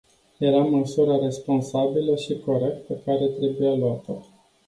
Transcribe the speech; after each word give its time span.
Era 0.39 0.61
măsura 0.63 1.17
responsabilă 1.17 2.15
și 2.15 2.39
corectă 2.39 3.01
care 3.05 3.25
trebuia 3.27 3.75
luată. 3.75 4.25